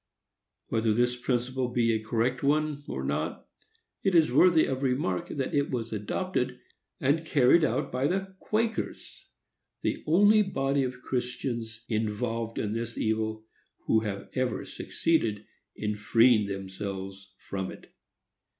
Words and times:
Whether 0.69 0.95
this 0.95 1.15
principle 1.15 1.67
be 1.67 1.93
a 1.93 2.01
correct 2.03 2.41
one, 2.41 2.83
or 2.87 3.03
not, 3.03 3.47
it 4.01 4.15
is 4.15 4.31
worthy 4.31 4.65
of 4.65 4.81
remark 4.81 5.29
that 5.29 5.53
it 5.53 5.69
was 5.69 5.93
adopted 5.93 6.59
and 6.99 7.23
carried 7.23 7.63
out 7.63 7.91
by 7.91 8.07
the 8.07 8.33
Quakers,—the 8.39 10.03
only 10.07 10.41
body 10.41 10.81
of 10.81 11.03
Christians 11.03 11.85
involved 11.87 12.57
in 12.57 12.73
this 12.73 12.97
evil 12.97 13.45
who 13.85 13.99
have 13.99 14.31
ever 14.33 14.65
succeeded 14.65 15.45
in 15.75 15.95
freeing 15.95 16.47
themselves 16.47 17.35
from 17.37 17.71
it. 17.71 17.93